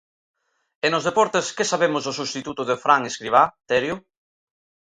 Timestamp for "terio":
3.69-3.95